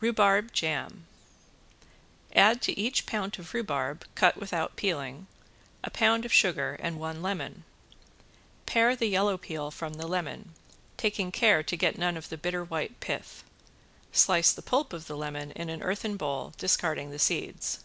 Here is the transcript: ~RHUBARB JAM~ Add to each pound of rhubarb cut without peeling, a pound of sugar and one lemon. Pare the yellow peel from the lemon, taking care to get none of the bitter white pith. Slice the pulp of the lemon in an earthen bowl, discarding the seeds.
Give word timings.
~RHUBARB 0.00 0.52
JAM~ 0.52 1.04
Add 2.32 2.62
to 2.62 2.78
each 2.78 3.06
pound 3.06 3.40
of 3.40 3.52
rhubarb 3.52 4.06
cut 4.14 4.36
without 4.36 4.76
peeling, 4.76 5.26
a 5.82 5.90
pound 5.90 6.24
of 6.24 6.32
sugar 6.32 6.76
and 6.78 6.96
one 7.00 7.22
lemon. 7.22 7.64
Pare 8.66 8.94
the 8.94 9.08
yellow 9.08 9.36
peel 9.36 9.72
from 9.72 9.94
the 9.94 10.06
lemon, 10.06 10.52
taking 10.96 11.32
care 11.32 11.64
to 11.64 11.76
get 11.76 11.98
none 11.98 12.16
of 12.16 12.28
the 12.28 12.38
bitter 12.38 12.62
white 12.62 13.00
pith. 13.00 13.42
Slice 14.12 14.52
the 14.52 14.62
pulp 14.62 14.92
of 14.92 15.08
the 15.08 15.16
lemon 15.16 15.50
in 15.56 15.68
an 15.68 15.82
earthen 15.82 16.16
bowl, 16.16 16.52
discarding 16.56 17.10
the 17.10 17.18
seeds. 17.18 17.80